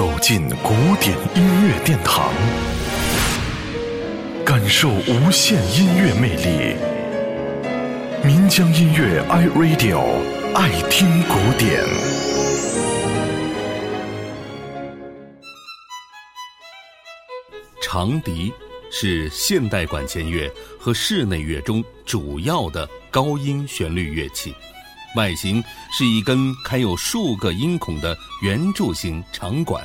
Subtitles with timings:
[0.00, 2.32] 走进古典音乐殿堂，
[4.46, 6.74] 感受无限音乐魅力。
[8.24, 10.00] 民江音乐 iRadio
[10.54, 11.84] 爱听古典。
[17.82, 18.50] 长笛
[18.90, 24.54] 是现代管弦乐和室内乐中主要的高音旋律乐器。
[25.16, 29.84] 外形是一根开有数个音孔的圆柱形长管，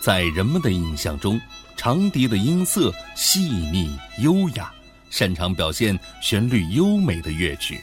[0.00, 1.38] 在人们的印象中，
[1.76, 4.72] 长笛的音色细腻优雅，
[5.10, 7.78] 擅长表现旋律优美的乐曲。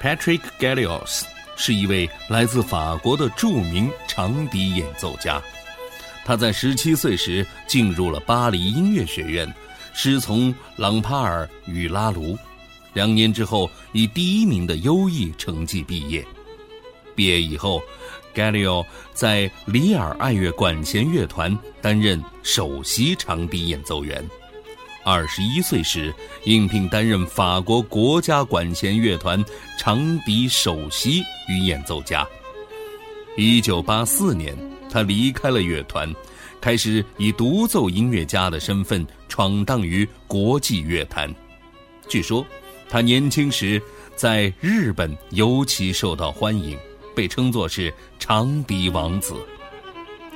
[0.00, 1.22] Patrick Gallios
[1.56, 5.42] 是一位来自法国的著名长笛演奏家，
[6.24, 9.52] 他在十七岁时进入了巴黎音乐学院，
[9.92, 12.38] 师从朗帕尔与拉卢。
[12.98, 16.26] 两年之后，以第一名的优异成绩毕业。
[17.14, 17.80] 毕业以后
[18.34, 18.84] ，Galio
[19.14, 24.28] 在里尔爱乐管弦乐团担任首席长笛演奏员。
[25.04, 29.44] 二十一岁时，应聘担任法国国家管弦乐团
[29.78, 32.26] 长笛首席与演奏家。
[33.36, 34.58] 一九八四年，
[34.90, 36.12] 他离开了乐团，
[36.60, 41.32] 开始以独奏音乐家的身份闯荡于国际乐坛。
[42.08, 42.44] 据说。
[42.88, 43.80] 他年轻时
[44.16, 46.76] 在日本尤其受到欢迎，
[47.14, 49.34] 被称作是长笛王子。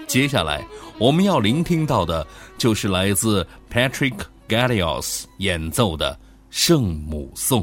[0.06, 0.62] 接下来
[0.98, 2.26] 我们要聆听到的，
[2.58, 6.12] 就是来自 Patrick Gallios 演奏的
[6.50, 7.62] 《圣母颂》。